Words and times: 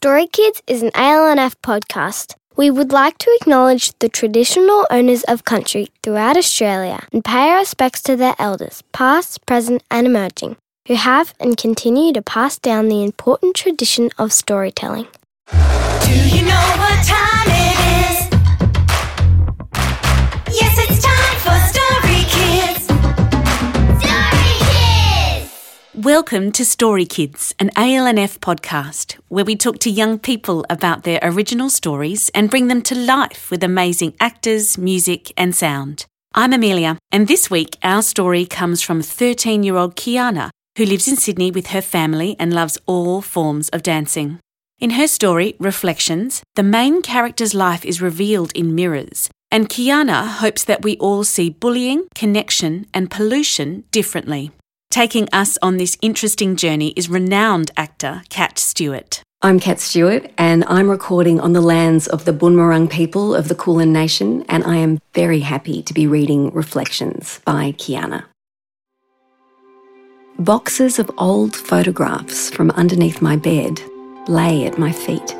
Story 0.00 0.28
Kids 0.28 0.62
is 0.68 0.80
an 0.80 0.92
ALNF 0.92 1.56
podcast. 1.60 2.36
We 2.56 2.70
would 2.70 2.92
like 2.92 3.18
to 3.18 3.36
acknowledge 3.40 3.90
the 3.98 4.08
traditional 4.08 4.86
owners 4.92 5.24
of 5.24 5.44
country 5.44 5.88
throughout 6.04 6.36
Australia 6.36 7.04
and 7.12 7.24
pay 7.24 7.50
our 7.50 7.58
respects 7.58 8.00
to 8.02 8.14
their 8.14 8.36
elders, 8.38 8.84
past, 8.92 9.44
present, 9.44 9.82
and 9.90 10.06
emerging, 10.06 10.56
who 10.86 10.94
have 10.94 11.34
and 11.40 11.56
continue 11.56 12.12
to 12.12 12.22
pass 12.22 12.60
down 12.60 12.86
the 12.86 13.02
important 13.02 13.56
tradition 13.56 14.10
of 14.18 14.32
storytelling. 14.32 15.08
Do 15.50 16.14
you 16.30 16.42
know 16.46 16.66
what 16.78 17.04
time 17.04 17.48
it 17.48 18.12
is? 18.12 18.17
Welcome 26.08 26.52
to 26.52 26.64
Story 26.64 27.04
Kids, 27.04 27.54
an 27.58 27.68
ALNF 27.76 28.38
podcast 28.38 29.18
where 29.28 29.44
we 29.44 29.54
talk 29.54 29.78
to 29.80 29.90
young 29.90 30.18
people 30.18 30.64
about 30.70 31.02
their 31.02 31.18
original 31.22 31.68
stories 31.68 32.30
and 32.30 32.48
bring 32.48 32.68
them 32.68 32.80
to 32.84 32.94
life 32.94 33.50
with 33.50 33.62
amazing 33.62 34.14
actors, 34.18 34.78
music, 34.78 35.34
and 35.36 35.54
sound. 35.54 36.06
I'm 36.32 36.54
Amelia, 36.54 36.96
and 37.12 37.28
this 37.28 37.50
week 37.50 37.76
our 37.82 38.00
story 38.00 38.46
comes 38.46 38.80
from 38.80 39.02
13 39.02 39.62
year 39.62 39.76
old 39.76 39.96
Kiana, 39.96 40.48
who 40.78 40.86
lives 40.86 41.08
in 41.08 41.16
Sydney 41.16 41.50
with 41.50 41.66
her 41.66 41.82
family 41.82 42.36
and 42.38 42.54
loves 42.54 42.78
all 42.86 43.20
forms 43.20 43.68
of 43.68 43.82
dancing. 43.82 44.40
In 44.78 44.92
her 44.92 45.08
story, 45.08 45.56
Reflections, 45.60 46.42
the 46.54 46.62
main 46.62 47.02
character's 47.02 47.52
life 47.52 47.84
is 47.84 48.00
revealed 48.00 48.52
in 48.52 48.74
mirrors, 48.74 49.28
and 49.50 49.68
Kiana 49.68 50.26
hopes 50.26 50.64
that 50.64 50.82
we 50.82 50.96
all 50.96 51.22
see 51.22 51.50
bullying, 51.50 52.08
connection, 52.14 52.86
and 52.94 53.10
pollution 53.10 53.84
differently. 53.90 54.52
Taking 54.90 55.28
us 55.34 55.58
on 55.60 55.76
this 55.76 55.98
interesting 56.00 56.56
journey 56.56 56.94
is 56.96 57.10
renowned 57.10 57.70
actor 57.76 58.22
Kat 58.30 58.58
Stewart. 58.58 59.22
I'm 59.42 59.60
Kat 59.60 59.80
Stewart, 59.80 60.30
and 60.38 60.64
I'm 60.64 60.88
recording 60.88 61.40
on 61.40 61.52
the 61.52 61.60
lands 61.60 62.06
of 62.06 62.24
the 62.24 62.32
Bunurong 62.32 62.88
people 62.88 63.34
of 63.34 63.48
the 63.48 63.54
Kulin 63.54 63.92
Nation, 63.92 64.46
and 64.48 64.64
I 64.64 64.76
am 64.76 64.98
very 65.12 65.40
happy 65.40 65.82
to 65.82 65.92
be 65.92 66.06
reading 66.06 66.50
Reflections 66.54 67.40
by 67.44 67.72
Kiana. 67.72 68.24
Boxes 70.38 70.98
of 70.98 71.10
old 71.18 71.54
photographs 71.54 72.48
from 72.48 72.70
underneath 72.70 73.20
my 73.20 73.36
bed 73.36 73.82
lay 74.26 74.64
at 74.64 74.78
my 74.78 74.90
feet. 74.90 75.34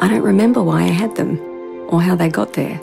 I 0.00 0.08
don't 0.08 0.22
remember 0.22 0.60
why 0.60 0.82
I 0.82 0.88
had 0.88 1.14
them 1.14 1.38
or 1.88 2.02
how 2.02 2.16
they 2.16 2.28
got 2.28 2.54
there, 2.54 2.80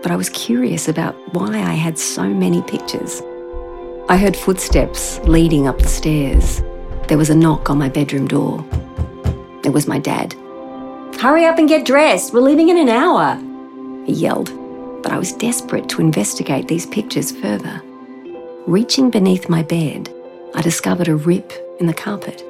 but 0.00 0.12
I 0.12 0.16
was 0.16 0.30
curious 0.30 0.86
about 0.86 1.16
why 1.34 1.56
I 1.56 1.74
had 1.74 1.98
so 1.98 2.22
many 2.22 2.62
pictures. 2.62 3.20
I 4.12 4.18
heard 4.18 4.36
footsteps 4.36 5.20
leading 5.20 5.66
up 5.66 5.78
the 5.78 5.88
stairs. 5.88 6.60
There 7.08 7.16
was 7.16 7.30
a 7.30 7.34
knock 7.34 7.70
on 7.70 7.78
my 7.78 7.88
bedroom 7.88 8.28
door. 8.28 8.62
It 9.64 9.70
was 9.70 9.88
my 9.88 9.98
dad. 9.98 10.34
Hurry 11.18 11.46
up 11.46 11.56
and 11.56 11.66
get 11.66 11.86
dressed, 11.86 12.34
we're 12.34 12.42
leaving 12.42 12.68
in 12.68 12.76
an 12.76 12.90
hour, 12.90 13.36
he 14.04 14.12
yelled, 14.12 14.52
but 15.02 15.12
I 15.12 15.16
was 15.16 15.32
desperate 15.32 15.88
to 15.88 16.02
investigate 16.02 16.68
these 16.68 16.84
pictures 16.84 17.32
further. 17.32 17.80
Reaching 18.66 19.08
beneath 19.08 19.48
my 19.48 19.62
bed, 19.62 20.14
I 20.54 20.60
discovered 20.60 21.08
a 21.08 21.16
rip 21.16 21.50
in 21.80 21.86
the 21.86 21.94
carpet. 21.94 22.44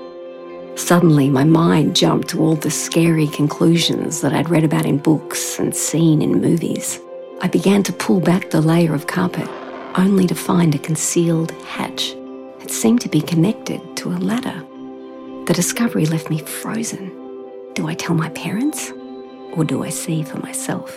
Suddenly, 0.74 1.30
my 1.30 1.44
mind 1.44 1.94
jumped 1.94 2.26
to 2.30 2.40
all 2.40 2.56
the 2.56 2.72
scary 2.72 3.28
conclusions 3.28 4.20
that 4.22 4.32
I'd 4.32 4.50
read 4.50 4.64
about 4.64 4.84
in 4.84 4.98
books 4.98 5.60
and 5.60 5.72
seen 5.72 6.22
in 6.22 6.40
movies. 6.40 6.98
I 7.40 7.46
began 7.46 7.84
to 7.84 7.92
pull 7.92 8.18
back 8.18 8.50
the 8.50 8.60
layer 8.60 8.96
of 8.96 9.06
carpet, 9.06 9.48
only 9.94 10.26
to 10.26 10.34
find 10.34 10.74
a 10.74 10.78
concealed 10.78 11.52
hatch. 11.62 12.14
that 12.58 12.70
seemed 12.70 13.00
to 13.00 13.08
be 13.08 13.20
connected 13.20 13.80
to 13.96 14.08
a 14.08 14.18
ladder. 14.30 14.64
The 15.46 15.52
discovery 15.54 16.06
left 16.06 16.30
me 16.30 16.38
frozen. 16.38 17.10
Do 17.74 17.88
I 17.88 17.94
tell 17.94 18.14
my 18.14 18.28
parents? 18.30 18.92
Or 19.54 19.64
do 19.64 19.82
I 19.82 19.90
see 19.90 20.22
for 20.22 20.38
myself? 20.38 20.96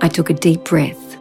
I 0.00 0.08
took 0.08 0.28
a 0.28 0.34
deep 0.34 0.64
breath 0.64 1.16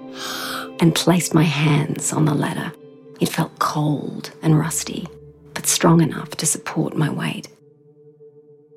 and 0.82 0.96
placed 0.96 1.34
my 1.34 1.44
hands 1.44 2.12
on 2.12 2.26
the 2.26 2.34
ladder. 2.34 2.72
It 3.20 3.30
felt 3.30 3.60
cold 3.60 4.32
and 4.42 4.58
rusty, 4.58 5.08
but 5.54 5.68
strong 5.68 6.02
enough 6.02 6.32
to 6.32 6.46
support 6.46 6.98
my 6.98 7.10
weight. 7.10 7.48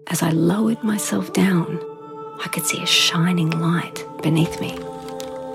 As 0.09 0.23
I 0.23 0.31
lowered 0.31 0.83
myself 0.85 1.33
down, 1.33 1.81
I 2.45 2.49
could 2.49 2.65
see 2.65 2.83
a 2.83 2.87
shining 2.87 3.51
light 3.51 4.05
beneath 4.23 4.61
me. 4.61 4.79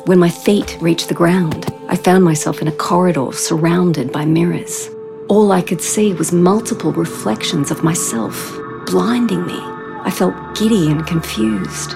When 0.05 0.19
my 0.19 0.29
feet 0.29 0.77
reached 0.81 1.07
the 1.07 1.13
ground, 1.13 1.73
I 1.87 1.95
found 1.95 2.25
myself 2.25 2.61
in 2.61 2.67
a 2.67 2.73
corridor 2.73 3.31
surrounded 3.31 4.11
by 4.11 4.25
mirrors. 4.25 4.89
All 5.29 5.53
I 5.53 5.61
could 5.61 5.79
see 5.79 6.13
was 6.13 6.33
multiple 6.33 6.91
reflections 6.91 7.71
of 7.71 7.85
myself, 7.85 8.51
blinding 8.85 9.45
me. 9.45 9.57
I 9.57 10.11
felt 10.11 10.35
giddy 10.55 10.91
and 10.91 11.07
confused. 11.07 11.95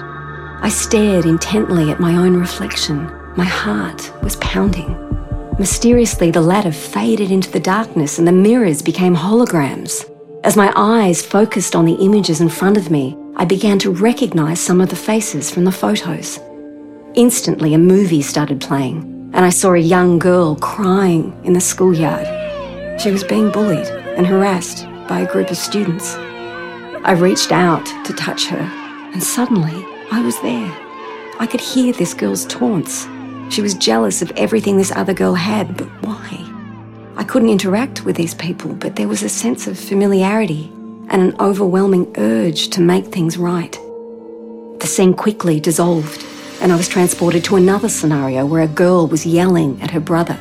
I 0.62 0.70
stared 0.70 1.26
intently 1.26 1.90
at 1.90 2.00
my 2.00 2.14
own 2.14 2.34
reflection. 2.38 3.12
My 3.36 3.44
heart 3.44 4.10
was 4.22 4.36
pounding. 4.36 4.96
Mysteriously, 5.58 6.30
the 6.30 6.40
ladder 6.40 6.72
faded 6.72 7.30
into 7.30 7.50
the 7.50 7.60
darkness 7.60 8.18
and 8.18 8.26
the 8.26 8.32
mirrors 8.32 8.80
became 8.80 9.14
holograms. 9.14 10.10
As 10.44 10.56
my 10.56 10.72
eyes 10.76 11.20
focused 11.20 11.76
on 11.76 11.84
the 11.84 11.96
images 11.96 12.40
in 12.40 12.48
front 12.48 12.78
of 12.78 12.90
me, 12.90 13.18
I 13.36 13.44
began 13.44 13.78
to 13.80 13.90
recognize 13.90 14.60
some 14.60 14.80
of 14.80 14.88
the 14.88 14.96
faces 14.96 15.50
from 15.50 15.64
the 15.64 15.72
photos. 15.72 16.40
Instantly, 17.18 17.74
a 17.74 17.78
movie 17.78 18.22
started 18.22 18.60
playing, 18.60 19.02
and 19.34 19.44
I 19.44 19.48
saw 19.50 19.72
a 19.72 19.78
young 19.78 20.20
girl 20.20 20.54
crying 20.54 21.36
in 21.42 21.52
the 21.52 21.60
schoolyard. 21.60 22.28
She 23.00 23.10
was 23.10 23.24
being 23.24 23.50
bullied 23.50 23.88
and 23.88 24.24
harassed 24.24 24.86
by 25.08 25.18
a 25.18 25.32
group 25.32 25.50
of 25.50 25.56
students. 25.56 26.14
I 26.14 27.16
reached 27.18 27.50
out 27.50 27.84
to 28.04 28.12
touch 28.12 28.46
her, 28.46 28.60
and 29.12 29.20
suddenly 29.20 29.84
I 30.12 30.22
was 30.22 30.40
there. 30.42 30.70
I 31.40 31.48
could 31.50 31.60
hear 31.60 31.92
this 31.92 32.14
girl's 32.14 32.46
taunts. 32.46 33.08
She 33.52 33.62
was 33.62 33.74
jealous 33.74 34.22
of 34.22 34.30
everything 34.36 34.76
this 34.76 34.92
other 34.92 35.12
girl 35.12 35.34
had, 35.34 35.76
but 35.76 35.88
why? 36.04 36.44
I 37.16 37.24
couldn't 37.24 37.50
interact 37.50 38.04
with 38.04 38.14
these 38.14 38.34
people, 38.34 38.74
but 38.74 38.94
there 38.94 39.08
was 39.08 39.24
a 39.24 39.28
sense 39.28 39.66
of 39.66 39.76
familiarity 39.76 40.70
and 41.08 41.20
an 41.20 41.34
overwhelming 41.40 42.14
urge 42.16 42.68
to 42.68 42.80
make 42.80 43.06
things 43.06 43.36
right. 43.36 43.72
The 44.78 44.86
scene 44.86 45.14
quickly 45.14 45.58
dissolved, 45.58 46.24
and 46.60 46.72
I 46.72 46.76
was 46.76 46.88
transported 46.88 47.44
to 47.44 47.56
another 47.56 47.88
scenario 47.88 48.44
where 48.44 48.62
a 48.62 48.68
girl 48.68 49.06
was 49.06 49.26
yelling 49.26 49.80
at 49.80 49.90
her 49.90 50.00
brother. 50.00 50.38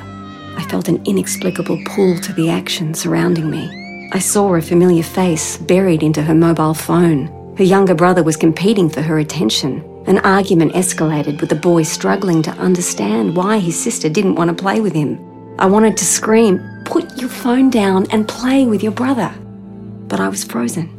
I 0.58 0.66
felt 0.70 0.88
an 0.88 1.02
inexplicable 1.06 1.80
pull 1.86 2.18
to 2.20 2.34
the 2.34 2.50
action 2.50 2.94
surrounding 2.94 3.50
me. 3.50 4.10
I 4.12 4.20
saw 4.20 4.56
a 4.56 4.62
familiar 4.62 5.04
face 5.04 5.58
buried 5.58 6.02
into 6.02 6.24
her 6.24 6.34
mobile 6.34 6.74
phone. 6.74 7.28
Her 7.58 7.64
younger 7.64 7.94
brother 7.94 8.24
was 8.24 8.38
competing 8.38 8.90
for 8.90 9.02
her 9.02 9.20
attention. 9.20 9.84
An 10.08 10.20
argument 10.20 10.74
escalated 10.74 11.42
with 11.42 11.50
the 11.50 11.56
boy 11.56 11.84
struggling 11.84 12.42
to 12.44 12.52
understand 12.52 13.36
why 13.36 13.60
his 13.60 13.82
sister 13.82 14.10
didn't 14.10 14.36
want 14.36 14.50
to 14.50 14.64
play 14.64 14.80
with 14.80 14.94
him. 14.94 15.20
I 15.60 15.66
wanted 15.66 15.98
to 15.98 16.06
scream, 16.06 16.62
Put 16.86 17.18
your 17.18 17.30
phone 17.30 17.70
down 17.70 18.08
and 18.12 18.28
play 18.28 18.66
with 18.66 18.82
your 18.82 18.94
brother. 18.94 19.34
But 20.08 20.22
I 20.22 20.30
was 20.30 20.46
frozen. 20.46 20.90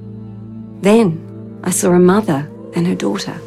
Then 0.82 1.60
I 1.64 1.70
saw 1.70 1.92
a 1.92 1.98
mother 1.98 2.48
and 2.74 2.86
her 2.86 2.94
daughter. 2.94 3.40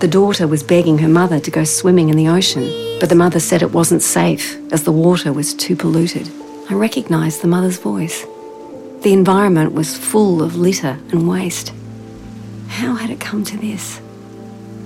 The 0.00 0.08
daughter 0.08 0.48
was 0.48 0.62
begging 0.62 0.96
her 0.98 1.08
mother 1.08 1.38
to 1.38 1.50
go 1.50 1.62
swimming 1.64 2.08
in 2.08 2.16
the 2.16 2.28
ocean, 2.28 2.96
but 3.00 3.10
the 3.10 3.14
mother 3.14 3.38
said 3.38 3.60
it 3.60 3.72
wasn't 3.72 4.00
safe 4.00 4.56
as 4.72 4.84
the 4.84 4.92
water 4.92 5.30
was 5.30 5.52
too 5.52 5.76
polluted. 5.76 6.26
I 6.70 6.74
recognised 6.74 7.42
the 7.42 7.48
mother's 7.48 7.78
voice. 7.78 8.24
The 9.02 9.12
environment 9.12 9.74
was 9.74 9.98
full 9.98 10.42
of 10.42 10.56
litter 10.56 10.98
and 11.10 11.28
waste. 11.28 11.74
How 12.68 12.94
had 12.94 13.10
it 13.10 13.20
come 13.20 13.44
to 13.44 13.58
this? 13.58 14.00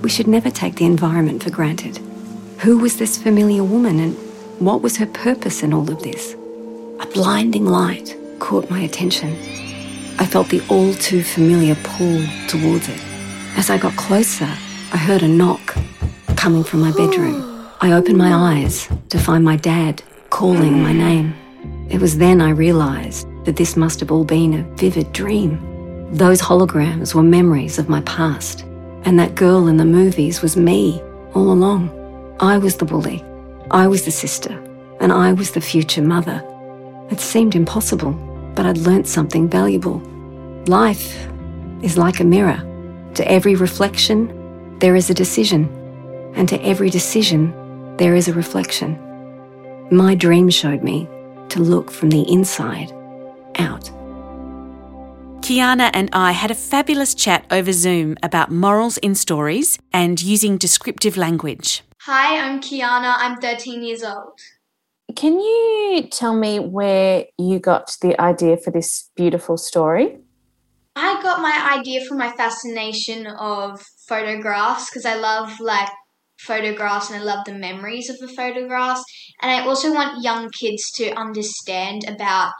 We 0.01 0.09
should 0.09 0.27
never 0.27 0.49
take 0.49 0.75
the 0.75 0.85
environment 0.85 1.43
for 1.43 1.49
granted. 1.49 1.97
Who 2.59 2.79
was 2.79 2.97
this 2.97 3.17
familiar 3.17 3.63
woman 3.63 4.01
and 4.01 4.17
what 4.59 4.81
was 4.81 4.97
her 4.97 5.05
purpose 5.05 5.63
in 5.63 5.73
all 5.73 5.89
of 5.89 6.03
this? 6.03 6.33
A 6.99 7.05
blinding 7.13 7.65
light 7.65 8.17
caught 8.39 8.69
my 8.69 8.81
attention. 8.81 9.29
I 10.19 10.25
felt 10.25 10.49
the 10.49 10.61
all 10.67 10.93
too 10.93 11.23
familiar 11.23 11.75
pull 11.75 12.21
towards 12.49 12.89
it. 12.89 13.01
As 13.55 13.69
I 13.69 13.77
got 13.77 13.95
closer, 13.95 14.49
I 14.95 14.97
heard 14.97 15.23
a 15.23 15.27
knock 15.27 15.75
coming 16.37 16.63
from 16.63 16.79
my 16.79 16.91
bedroom. 16.93 17.67
I 17.81 17.91
opened 17.91 18.17
my 18.17 18.33
eyes 18.33 18.87
to 19.09 19.19
find 19.19 19.43
my 19.43 19.57
dad 19.57 20.01
calling 20.29 20.81
my 20.81 20.93
name. 20.93 21.35
It 21.89 21.99
was 21.99 22.17
then 22.17 22.39
I 22.39 22.51
realised 22.51 23.27
that 23.43 23.57
this 23.57 23.75
must 23.75 23.99
have 23.99 24.09
all 24.09 24.23
been 24.23 24.53
a 24.53 24.75
vivid 24.77 25.11
dream. 25.11 25.59
Those 26.13 26.41
holograms 26.41 27.13
were 27.13 27.23
memories 27.23 27.77
of 27.77 27.89
my 27.89 27.99
past, 28.03 28.61
and 29.03 29.19
that 29.19 29.35
girl 29.35 29.67
in 29.67 29.75
the 29.75 29.83
movies 29.83 30.41
was 30.41 30.55
me 30.55 31.01
all 31.33 31.51
along. 31.51 31.89
I 32.39 32.57
was 32.57 32.77
the 32.77 32.85
bully, 32.85 33.21
I 33.71 33.87
was 33.87 34.05
the 34.05 34.11
sister, 34.11 34.53
and 35.01 35.11
I 35.11 35.33
was 35.33 35.51
the 35.51 35.59
future 35.59 36.01
mother. 36.01 36.41
It 37.11 37.19
seemed 37.19 37.53
impossible, 37.53 38.13
but 38.55 38.65
I'd 38.65 38.77
learnt 38.77 39.09
something 39.09 39.49
valuable. 39.49 39.99
Life 40.67 41.27
is 41.81 41.97
like 41.97 42.21
a 42.21 42.23
mirror. 42.23 42.61
To 43.15 43.29
every 43.29 43.55
reflection, 43.55 44.44
there 44.79 44.95
is 44.95 45.09
a 45.09 45.13
decision, 45.13 45.69
and 46.35 46.47
to 46.49 46.61
every 46.61 46.89
decision, 46.89 47.53
there 47.97 48.15
is 48.15 48.27
a 48.27 48.33
reflection. 48.33 48.99
My 49.89 50.15
dream 50.15 50.49
showed 50.49 50.83
me 50.83 51.07
to 51.49 51.59
look 51.61 51.91
from 51.91 52.09
the 52.09 52.29
inside 52.31 52.91
out. 53.57 53.89
Kiana 55.41 55.91
and 55.93 56.09
I 56.11 56.31
had 56.31 56.49
a 56.49 56.55
fabulous 56.55 57.13
chat 57.13 57.45
over 57.51 57.71
Zoom 57.71 58.17
about 58.23 58.51
morals 58.51 58.97
in 58.97 59.13
stories 59.13 59.77
and 59.93 60.21
using 60.21 60.57
descriptive 60.57 61.17
language. 61.17 61.83
Hi, 62.01 62.39
I'm 62.39 62.59
Kiana. 62.61 63.15
I'm 63.17 63.37
13 63.37 63.83
years 63.83 64.03
old. 64.03 64.39
Can 65.15 65.39
you 65.39 66.07
tell 66.11 66.35
me 66.35 66.59
where 66.59 67.25
you 67.37 67.59
got 67.59 67.95
the 68.01 68.19
idea 68.19 68.57
for 68.57 68.71
this 68.71 69.09
beautiful 69.15 69.55
story? 69.55 70.17
I 70.95 71.21
got 71.21 71.41
my 71.41 71.75
idea 71.77 72.03
from 72.05 72.17
my 72.17 72.31
fascination 72.31 73.27
of 73.27 73.85
photographs 74.07 74.89
because 74.89 75.05
I 75.05 75.15
love 75.15 75.59
like 75.59 75.89
photographs 76.37 77.09
and 77.09 77.19
I 77.19 77.23
love 77.23 77.45
the 77.45 77.53
memories 77.53 78.09
of 78.09 78.19
the 78.19 78.27
photographs. 78.27 79.03
And 79.41 79.51
I 79.51 79.65
also 79.65 79.93
want 79.93 80.23
young 80.23 80.49
kids 80.49 80.91
to 80.97 81.11
understand 81.11 82.05
about 82.07 82.53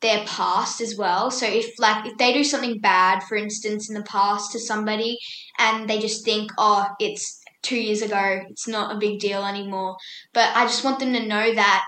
their 0.00 0.24
past 0.26 0.80
as 0.80 0.96
well. 0.96 1.30
So 1.30 1.46
if 1.46 1.78
like 1.78 2.06
if 2.06 2.18
they 2.18 2.32
do 2.32 2.44
something 2.44 2.78
bad, 2.80 3.22
for 3.22 3.36
instance, 3.36 3.88
in 3.88 3.94
the 3.94 4.02
past 4.02 4.52
to 4.52 4.58
somebody 4.58 5.18
and 5.58 5.88
they 5.88 6.00
just 6.00 6.24
think, 6.24 6.50
oh, 6.58 6.86
it's 6.98 7.40
two 7.62 7.78
years 7.78 8.02
ago, 8.02 8.42
it's 8.50 8.68
not 8.68 8.94
a 8.94 8.98
big 8.98 9.20
deal 9.20 9.44
anymore. 9.44 9.96
But 10.32 10.54
I 10.56 10.64
just 10.64 10.84
want 10.84 10.98
them 10.98 11.12
to 11.12 11.26
know 11.26 11.54
that 11.54 11.84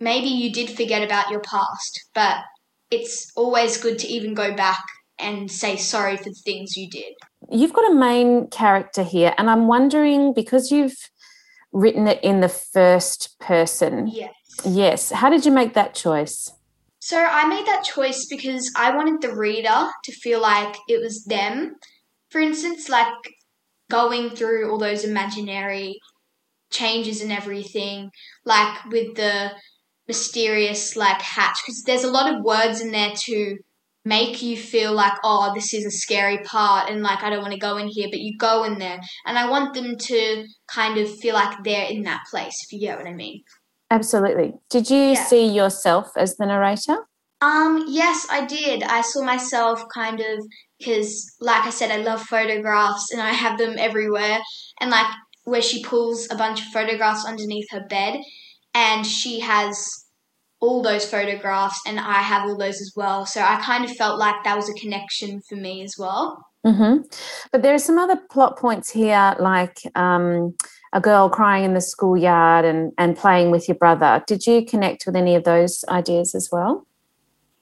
maybe 0.00 0.28
you 0.28 0.52
did 0.52 0.70
forget 0.70 1.02
about 1.02 1.30
your 1.30 1.40
past, 1.40 2.08
but 2.14 2.38
it's 2.90 3.32
always 3.34 3.76
good 3.76 3.98
to 3.98 4.06
even 4.06 4.34
go 4.34 4.54
back 4.54 4.84
and 5.18 5.50
say 5.50 5.76
sorry 5.76 6.16
for 6.16 6.24
the 6.24 6.42
things 6.44 6.76
you 6.76 6.88
did. 6.88 7.14
You've 7.50 7.72
got 7.72 7.90
a 7.90 7.94
main 7.94 8.48
character 8.48 9.02
here, 9.02 9.34
and 9.38 9.50
I'm 9.50 9.66
wondering 9.68 10.34
because 10.34 10.70
you've 10.70 10.96
written 11.72 12.06
it 12.06 12.22
in 12.22 12.40
the 12.40 12.48
first 12.48 13.38
person. 13.40 14.06
Yes. 14.06 14.32
Yes. 14.64 15.10
How 15.10 15.28
did 15.28 15.44
you 15.44 15.50
make 15.50 15.74
that 15.74 15.94
choice? 15.94 16.52
So 17.00 17.18
I 17.18 17.46
made 17.46 17.66
that 17.66 17.84
choice 17.84 18.26
because 18.30 18.72
I 18.76 18.96
wanted 18.96 19.20
the 19.20 19.34
reader 19.34 19.88
to 20.04 20.12
feel 20.12 20.40
like 20.40 20.76
it 20.88 21.02
was 21.02 21.24
them. 21.24 21.74
For 22.30 22.40
instance, 22.40 22.88
like 22.88 23.12
going 23.90 24.30
through 24.30 24.70
all 24.70 24.78
those 24.78 25.04
imaginary 25.04 25.98
changes 26.70 27.20
and 27.20 27.30
everything, 27.30 28.10
like 28.44 28.84
with 28.86 29.16
the 29.16 29.50
mysterious 30.08 30.96
like 30.96 31.20
hatch, 31.20 31.58
because 31.62 31.82
there's 31.82 32.04
a 32.04 32.10
lot 32.10 32.32
of 32.32 32.42
words 32.42 32.80
in 32.80 32.90
there 32.90 33.12
to 33.14 33.58
make 34.04 34.42
you 34.42 34.56
feel 34.56 34.92
like, 34.92 35.14
oh, 35.24 35.52
this 35.54 35.72
is 35.72 35.86
a 35.86 35.90
scary 35.90 36.38
part 36.44 36.90
and 36.90 37.02
like 37.02 37.22
I 37.22 37.30
don't 37.30 37.42
want 37.42 37.54
to 37.54 37.58
go 37.58 37.76
in 37.78 37.88
here, 37.88 38.08
but 38.10 38.20
you 38.20 38.36
go 38.38 38.64
in 38.64 38.78
there. 38.78 39.00
And 39.26 39.38
I 39.38 39.48
want 39.48 39.74
them 39.74 39.96
to 39.96 40.46
kind 40.68 40.98
of 40.98 41.14
feel 41.18 41.34
like 41.34 41.62
they're 41.64 41.88
in 41.90 42.02
that 42.02 42.22
place, 42.30 42.62
if 42.64 42.72
you 42.72 42.80
get 42.80 42.98
what 42.98 43.06
I 43.06 43.14
mean. 43.14 43.42
Absolutely. 43.90 44.54
Did 44.70 44.90
you 44.90 45.12
Yeah. 45.12 45.24
see 45.24 45.46
yourself 45.46 46.10
as 46.16 46.36
the 46.36 46.46
narrator? 46.46 47.06
Um, 47.40 47.84
yes, 47.88 48.26
I 48.30 48.44
did. 48.46 48.82
I 48.82 49.02
saw 49.02 49.22
myself 49.22 49.82
kind 49.92 50.20
of 50.20 50.38
because, 50.78 51.34
like 51.40 51.66
I 51.66 51.70
said, 51.70 51.90
I 51.90 51.98
love 51.98 52.22
photographs 52.22 53.10
and 53.12 53.20
I 53.20 53.32
have 53.32 53.58
them 53.58 53.76
everywhere. 53.78 54.38
And 54.80 54.90
like 54.90 55.06
where 55.44 55.62
she 55.62 55.82
pulls 55.84 56.26
a 56.30 56.36
bunch 56.36 56.60
of 56.60 56.66
photographs 56.68 57.26
underneath 57.26 57.66
her 57.70 57.86
bed, 57.88 58.20
and 58.72 59.06
she 59.06 59.40
has 59.40 60.03
all 60.64 60.82
those 60.82 61.08
photographs, 61.08 61.78
and 61.86 61.98
I 61.98 62.20
have 62.20 62.48
all 62.48 62.56
those 62.56 62.80
as 62.80 62.92
well. 62.96 63.26
So 63.26 63.40
I 63.40 63.60
kind 63.60 63.84
of 63.84 63.90
felt 63.96 64.18
like 64.18 64.36
that 64.44 64.56
was 64.56 64.68
a 64.68 64.74
connection 64.74 65.40
for 65.48 65.56
me 65.56 65.82
as 65.82 65.96
well. 65.98 66.46
hmm 66.64 66.96
But 67.52 67.62
there 67.62 67.74
are 67.74 67.78
some 67.78 67.98
other 67.98 68.16
plot 68.30 68.58
points 68.58 68.90
here, 68.90 69.36
like 69.38 69.78
um, 69.94 70.54
a 70.92 71.00
girl 71.00 71.28
crying 71.28 71.64
in 71.64 71.74
the 71.74 71.80
schoolyard 71.80 72.64
and, 72.64 72.92
and 72.98 73.16
playing 73.16 73.50
with 73.50 73.68
your 73.68 73.76
brother. 73.76 74.22
Did 74.26 74.46
you 74.46 74.64
connect 74.64 75.06
with 75.06 75.16
any 75.16 75.34
of 75.34 75.44
those 75.44 75.84
ideas 75.88 76.34
as 76.34 76.48
well? 76.50 76.86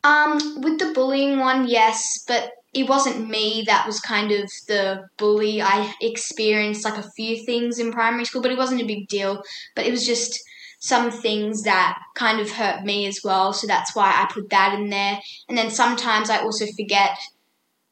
Um, 0.04 0.60
with 0.62 0.78
the 0.78 0.93
bullying 0.93 1.38
one, 1.38 1.69
yes, 1.69 2.25
but 2.26 2.50
it 2.75 2.88
wasn't 2.88 3.28
me 3.28 3.64
that 3.66 3.87
was 3.87 4.00
kind 4.00 4.32
of 4.32 4.50
the 4.66 5.04
bully. 5.19 5.60
I 5.62 5.93
experienced 6.00 6.84
like 6.84 6.99
a 6.99 7.10
few 7.16 7.44
things 7.44 7.78
in 7.78 7.93
primary 7.93 8.25
school, 8.25 8.43
but 8.43 8.50
it 8.50 8.58
wasn't 8.58 8.82
a 8.82 8.87
big 8.87 9.08
deal. 9.08 9.43
But 9.76 9.87
it 9.87 9.90
was 9.90 10.06
just 10.06 10.40
some 10.82 11.12
things 11.12 11.62
that 11.62 11.96
kind 12.17 12.40
of 12.40 12.50
hurt 12.50 12.82
me 12.82 13.06
as 13.06 13.20
well, 13.23 13.52
so 13.52 13.69
that's 13.69 13.94
why 13.94 14.11
I 14.11 14.29
put 14.32 14.50
that 14.50 14.75
in 14.75 14.90
there. 14.90 15.17
And 15.49 15.56
then 15.56 15.70
sometimes 15.70 16.29
I 16.29 16.38
also 16.38 16.67
forget 16.76 17.17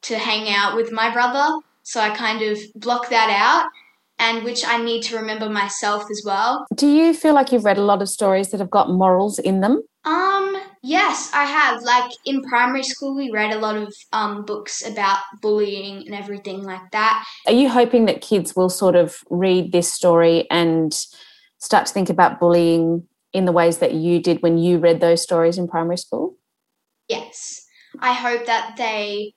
to 0.03 0.17
hang 0.17 0.53
out 0.53 0.75
with 0.75 0.91
my 0.91 1.09
brother, 1.09 1.61
so 1.83 2.01
I 2.01 2.09
kind 2.09 2.41
of 2.41 2.59
block 2.75 3.09
that 3.09 3.29
out, 3.29 3.71
and 4.19 4.43
which 4.43 4.67
I 4.67 4.83
need 4.83 5.03
to 5.03 5.15
remember 5.15 5.49
myself 5.49 6.03
as 6.11 6.21
well. 6.25 6.65
Do 6.75 6.85
you 6.85 7.13
feel 7.13 7.33
like 7.33 7.53
you've 7.53 7.63
read 7.63 7.77
a 7.77 7.83
lot 7.85 8.01
of 8.01 8.09
stories 8.09 8.51
that 8.51 8.59
have 8.59 8.69
got 8.69 8.89
morals 8.89 9.39
in 9.39 9.61
them? 9.61 9.81
Um, 10.03 10.61
yes, 10.83 11.31
I 11.33 11.45
have. 11.45 11.81
Like 11.83 12.11
in 12.25 12.41
primary 12.43 12.83
school, 12.83 13.15
we 13.15 13.31
read 13.31 13.53
a 13.53 13.59
lot 13.59 13.77
of 13.77 13.93
um, 14.11 14.43
books 14.43 14.85
about 14.85 15.19
bullying 15.41 16.05
and 16.05 16.13
everything 16.13 16.63
like 16.63 16.91
that. 16.91 17.23
Are 17.47 17.53
you 17.53 17.69
hoping 17.69 18.03
that 18.07 18.19
kids 18.19 18.53
will 18.53 18.69
sort 18.69 18.97
of 18.97 19.15
read 19.29 19.71
this 19.71 19.93
story 19.93 20.45
and 20.51 20.93
start 21.61 21.85
to 21.85 21.93
think 21.93 22.09
about 22.09 22.39
bullying 22.39 23.07
in 23.31 23.45
the 23.45 23.51
ways 23.51 23.77
that 23.77 23.93
you 23.93 24.21
did 24.21 24.41
when 24.41 24.57
you 24.57 24.79
read 24.79 24.99
those 24.99 25.21
stories 25.21 25.57
in 25.57 25.67
primary 25.67 25.97
school? 25.97 26.35
Yes, 27.07 27.63
I 27.99 28.13
hope 28.13 28.45
that 28.47 28.75
they 28.77 29.33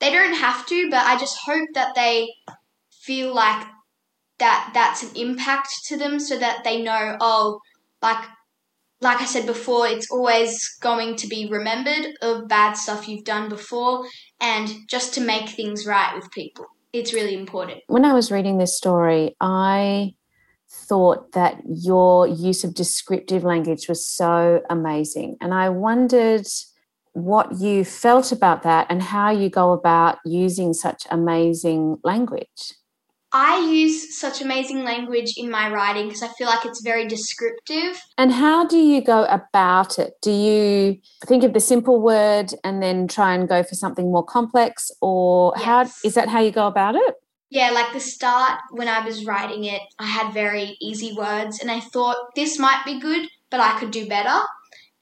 they 0.00 0.12
don't 0.12 0.34
have 0.34 0.66
to, 0.66 0.90
but 0.90 1.04
I 1.04 1.18
just 1.18 1.38
hope 1.44 1.68
that 1.74 1.94
they 1.94 2.28
feel 2.90 3.34
like 3.34 3.66
that 4.38 4.70
that's 4.74 5.02
an 5.02 5.16
impact 5.16 5.68
to 5.86 5.96
them, 5.96 6.20
so 6.20 6.38
that 6.38 6.62
they 6.64 6.82
know, 6.82 7.16
oh, 7.20 7.60
like 8.02 8.24
like 9.00 9.20
I 9.20 9.24
said 9.24 9.46
before, 9.46 9.86
it's 9.88 10.10
always 10.10 10.68
going 10.80 11.16
to 11.16 11.26
be 11.26 11.48
remembered 11.50 12.14
of 12.22 12.46
bad 12.46 12.74
stuff 12.74 13.08
you've 13.08 13.24
done 13.24 13.48
before, 13.48 14.06
and 14.40 14.68
just 14.88 15.14
to 15.14 15.20
make 15.20 15.48
things 15.48 15.86
right 15.86 16.14
with 16.14 16.30
people. 16.30 16.66
It's 16.92 17.14
really 17.14 17.34
important. 17.34 17.80
When 17.86 18.04
I 18.04 18.12
was 18.12 18.30
reading 18.30 18.58
this 18.58 18.76
story, 18.76 19.34
I 19.40 20.14
thought 20.72 21.32
that 21.32 21.60
your 21.66 22.26
use 22.26 22.64
of 22.64 22.74
descriptive 22.74 23.44
language 23.44 23.88
was 23.88 24.06
so 24.06 24.62
amazing. 24.70 25.36
And 25.40 25.52
I 25.52 25.68
wondered 25.68 26.46
what 27.12 27.60
you 27.60 27.84
felt 27.84 28.32
about 28.32 28.62
that 28.62 28.86
and 28.88 29.02
how 29.02 29.30
you 29.30 29.50
go 29.50 29.72
about 29.72 30.18
using 30.24 30.72
such 30.72 31.06
amazing 31.10 31.98
language. 32.02 32.72
I 33.34 33.66
use 33.66 34.18
such 34.18 34.42
amazing 34.42 34.84
language 34.84 35.34
in 35.38 35.50
my 35.50 35.70
writing 35.70 36.06
because 36.08 36.22
I 36.22 36.28
feel 36.28 36.46
like 36.46 36.66
it's 36.66 36.82
very 36.82 37.06
descriptive. 37.06 37.98
And 38.18 38.30
how 38.30 38.66
do 38.66 38.76
you 38.76 39.00
go 39.02 39.24
about 39.24 39.98
it? 39.98 40.14
Do 40.20 40.30
you 40.30 40.98
think 41.24 41.42
of 41.42 41.54
the 41.54 41.60
simple 41.60 42.00
word 42.02 42.52
and 42.62 42.82
then 42.82 43.08
try 43.08 43.34
and 43.34 43.48
go 43.48 43.62
for 43.62 43.74
something 43.74 44.12
more 44.12 44.24
complex 44.24 44.90
or 45.00 45.54
how 45.56 45.80
Yes. 45.80 46.04
is 46.04 46.14
that 46.14 46.28
how 46.28 46.40
you 46.40 46.50
go 46.50 46.66
about 46.66 46.94
it? 46.94 47.14
Yeah, 47.52 47.70
like 47.70 47.92
the 47.92 48.00
start 48.00 48.60
when 48.70 48.88
I 48.88 49.04
was 49.04 49.26
writing 49.26 49.64
it, 49.64 49.82
I 49.98 50.06
had 50.06 50.32
very 50.32 50.76
easy 50.80 51.12
words 51.14 51.60
and 51.60 51.70
I 51.70 51.80
thought 51.80 52.16
this 52.34 52.58
might 52.58 52.82
be 52.86 52.98
good, 52.98 53.28
but 53.50 53.60
I 53.60 53.78
could 53.78 53.90
do 53.90 54.08
better. 54.08 54.40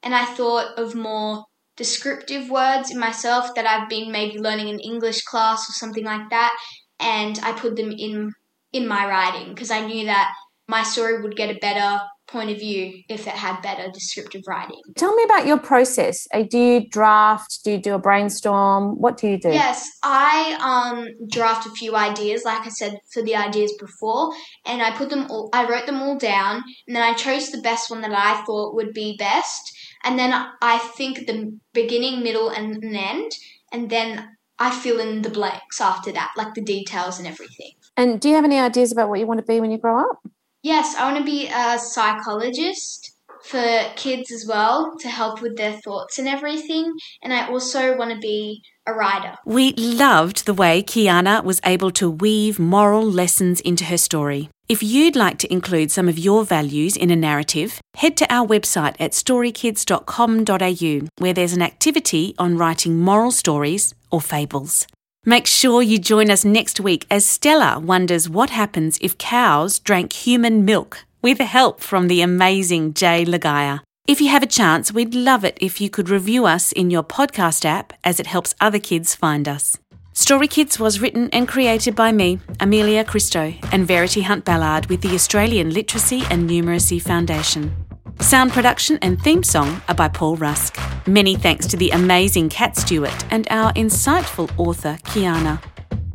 And 0.03 0.15
I 0.15 0.25
thought 0.25 0.77
of 0.77 0.95
more 0.95 1.45
descriptive 1.77 2.49
words 2.49 2.91
in 2.91 2.99
myself 2.99 3.55
that 3.55 3.67
I've 3.67 3.89
been 3.89 4.11
maybe 4.11 4.39
learning 4.39 4.69
in 4.69 4.79
English 4.79 5.23
class 5.23 5.69
or 5.69 5.73
something 5.73 6.05
like 6.05 6.29
that, 6.31 6.53
and 6.99 7.39
I 7.43 7.53
put 7.53 7.75
them 7.77 7.91
in 7.91 8.33
in 8.73 8.87
my 8.87 9.07
writing 9.07 9.49
because 9.53 9.71
I 9.71 9.85
knew 9.85 10.05
that 10.07 10.33
my 10.67 10.83
story 10.83 11.21
would 11.21 11.37
get 11.37 11.55
a 11.55 11.59
better 11.59 12.01
point 12.31 12.49
of 12.49 12.57
view 12.57 13.03
if 13.09 13.27
it 13.27 13.33
had 13.33 13.61
better 13.61 13.89
descriptive 13.91 14.41
writing. 14.47 14.81
Tell 14.95 15.13
me 15.13 15.23
about 15.23 15.45
your 15.45 15.57
process. 15.57 16.27
Uh, 16.33 16.43
Do 16.43 16.57
you 16.57 16.89
draft? 16.89 17.59
Do 17.63 17.71
you 17.71 17.77
do 17.77 17.93
a 17.93 17.99
brainstorm? 17.99 18.99
What 18.99 19.17
do 19.17 19.27
you 19.27 19.39
do? 19.39 19.49
Yes, 19.49 19.87
I 20.03 20.57
um 20.61 21.07
draft 21.29 21.67
a 21.67 21.71
few 21.71 21.95
ideas, 21.95 22.43
like 22.45 22.65
I 22.65 22.69
said 22.69 22.99
for 23.13 23.21
the 23.21 23.35
ideas 23.35 23.73
before, 23.79 24.33
and 24.65 24.81
I 24.81 24.95
put 24.95 25.09
them 25.09 25.27
all. 25.29 25.49
I 25.53 25.69
wrote 25.69 25.85
them 25.85 26.01
all 26.01 26.17
down, 26.17 26.63
and 26.87 26.95
then 26.95 27.03
I 27.03 27.13
chose 27.13 27.51
the 27.51 27.61
best 27.61 27.91
one 27.91 28.01
that 28.01 28.13
I 28.13 28.43
thought 28.45 28.75
would 28.75 28.93
be 28.93 29.15
best, 29.17 29.75
and 30.03 30.17
then 30.17 30.31
I 30.61 30.77
think 30.77 31.27
the 31.27 31.57
beginning, 31.73 32.23
middle, 32.23 32.49
and 32.49 32.83
an 32.83 32.95
end, 32.95 33.31
and 33.71 33.89
then 33.89 34.37
I 34.57 34.69
fill 34.71 34.99
in 34.99 35.23
the 35.23 35.29
blanks 35.29 35.81
after 35.81 36.11
that, 36.11 36.31
like 36.37 36.53
the 36.53 36.61
details 36.61 37.17
and 37.17 37.27
everything. 37.27 37.71
And 37.97 38.21
do 38.21 38.29
you 38.29 38.35
have 38.35 38.45
any 38.45 38.59
ideas 38.59 38.91
about 38.91 39.09
what 39.09 39.19
you 39.19 39.27
want 39.27 39.39
to 39.39 39.45
be 39.45 39.59
when 39.59 39.71
you 39.71 39.77
grow 39.77 39.99
up? 39.99 40.21
Yes, 40.63 40.95
I 40.95 41.11
want 41.11 41.17
to 41.17 41.23
be 41.23 41.47
a 41.47 41.79
psychologist 41.79 43.11
for 43.43 43.81
kids 43.95 44.31
as 44.31 44.45
well 44.47 44.93
to 44.99 45.09
help 45.09 45.41
with 45.41 45.57
their 45.57 45.73
thoughts 45.83 46.19
and 46.19 46.27
everything, 46.27 46.93
and 47.23 47.33
I 47.33 47.47
also 47.47 47.97
want 47.97 48.11
to 48.11 48.19
be 48.19 48.61
a 48.85 48.93
writer. 48.93 49.35
We 49.45 49.73
loved 49.73 50.45
the 50.45 50.53
way 50.53 50.83
Kiana 50.83 51.43
was 51.43 51.59
able 51.65 51.91
to 51.91 52.09
weave 52.09 52.59
moral 52.59 53.03
lessons 53.03 53.59
into 53.61 53.85
her 53.85 53.97
story. 53.97 54.49
If 54.69 54.83
you'd 54.83 55.15
like 55.15 55.37
to 55.39 55.51
include 55.51 55.91
some 55.91 56.07
of 56.07 56.19
your 56.19 56.45
values 56.45 56.95
in 56.95 57.09
a 57.09 57.15
narrative, 57.15 57.81
head 57.95 58.15
to 58.17 58.33
our 58.33 58.47
website 58.47 58.95
at 58.99 59.11
storykids.com.au 59.11 61.07
where 61.17 61.33
there's 61.33 61.53
an 61.53 61.61
activity 61.61 62.35
on 62.37 62.57
writing 62.57 62.99
moral 62.99 63.31
stories 63.31 63.93
or 64.11 64.21
fables. 64.21 64.87
Make 65.25 65.45
sure 65.45 65.83
you 65.83 65.99
join 65.99 66.31
us 66.31 66.43
next 66.43 66.79
week 66.79 67.05
as 67.11 67.27
Stella 67.27 67.77
wonders 67.77 68.27
what 68.27 68.49
happens 68.49 68.97
if 69.01 69.19
cows 69.19 69.77
drank 69.77 70.13
human 70.13 70.65
milk 70.65 71.05
with 71.21 71.37
help 71.37 71.79
from 71.79 72.07
the 72.07 72.23
amazing 72.23 72.95
Jay 72.95 73.23
Laga'aia. 73.23 73.81
If 74.07 74.19
you 74.19 74.29
have 74.29 74.41
a 74.41 74.47
chance, 74.47 74.91
we'd 74.91 75.13
love 75.13 75.45
it 75.45 75.59
if 75.61 75.79
you 75.79 75.91
could 75.91 76.09
review 76.09 76.47
us 76.47 76.71
in 76.71 76.89
your 76.89 77.03
podcast 77.03 77.65
app 77.65 77.93
as 78.03 78.19
it 78.19 78.25
helps 78.25 78.55
other 78.59 78.79
kids 78.79 79.13
find 79.13 79.47
us. 79.47 79.77
Story 80.13 80.47
Kids 80.47 80.79
was 80.79 80.99
written 80.99 81.29
and 81.31 81.47
created 81.47 81.95
by 81.95 82.11
me, 82.11 82.39
Amelia 82.59 83.05
Christo, 83.05 83.53
and 83.71 83.85
Verity 83.85 84.23
Hunt 84.23 84.43
Ballard 84.43 84.87
with 84.87 85.01
the 85.01 85.13
Australian 85.13 85.69
Literacy 85.69 86.23
and 86.31 86.49
Numeracy 86.49 86.99
Foundation. 86.99 87.75
Sound 88.19 88.51
production 88.51 88.99
and 89.01 89.21
theme 89.21 89.43
song 89.43 89.81
are 89.87 89.95
by 89.95 90.07
Paul 90.07 90.35
Rusk. 90.37 90.77
Many 91.07 91.35
thanks 91.35 91.65
to 91.67 91.77
the 91.77 91.89
amazing 91.91 92.49
Kat 92.49 92.77
Stewart 92.77 93.25
and 93.31 93.47
our 93.49 93.73
insightful 93.73 94.51
author, 94.57 94.97
Kiana. 95.05 95.61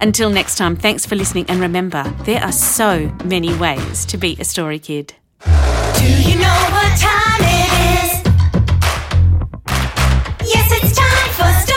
Until 0.01 0.31
next 0.31 0.57
time, 0.57 0.77
thanks 0.77 1.05
for 1.07 1.17
listening 1.17 1.47
and 1.49 1.61
remember, 1.61 2.05
there 2.25 2.43
are 2.43 2.53
so 2.53 3.11
many 3.25 3.55
ways 3.57 4.05
to 4.07 4.17
be 4.19 4.37
a 4.39 4.45
story 4.45 4.79
kid. 4.79 5.15
Do 5.45 5.51
you 6.23 6.37
know 6.39 6.59
what 6.71 6.99
time 6.99 7.41
it 7.41 7.73
is? 8.05 8.23
Yes, 10.49 10.71
it's 10.83 10.97
time 10.97 11.31
for 11.33 11.61
story. 11.61 11.76